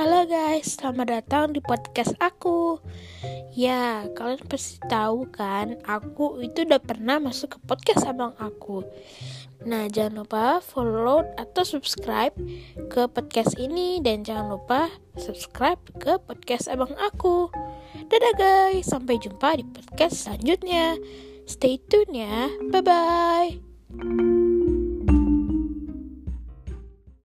halo 0.00 0.24
guys, 0.24 0.80
selamat 0.80 1.20
datang 1.20 1.52
di 1.52 1.60
podcast 1.60 2.16
aku. 2.24 2.80
Ya, 3.52 4.08
kalian 4.16 4.40
pasti 4.48 4.80
tahu 4.88 5.28
kan, 5.28 5.76
aku 5.84 6.40
itu 6.40 6.64
udah 6.64 6.80
pernah 6.80 7.20
masuk 7.20 7.52
ke 7.52 7.58
podcast 7.68 8.08
abang 8.08 8.32
aku. 8.40 8.80
Nah, 9.68 9.92
jangan 9.92 10.24
lupa 10.24 10.64
follow 10.64 11.20
atau 11.36 11.68
subscribe 11.68 12.32
ke 12.88 13.12
podcast 13.12 13.60
ini 13.60 14.00
dan 14.00 14.24
jangan 14.24 14.56
lupa 14.56 14.88
subscribe 15.20 15.84
ke 16.00 16.16
podcast 16.24 16.72
abang 16.72 16.96
aku. 16.96 17.52
Dadah 18.08 18.34
guys, 18.40 18.88
sampai 18.88 19.20
jumpa 19.20 19.60
di 19.60 19.68
podcast 19.68 20.16
selanjutnya. 20.16 20.96
Stay 21.44 21.76
tune 21.76 22.24
ya. 22.24 22.48
Bye 22.72 22.80
bye. 22.80 24.29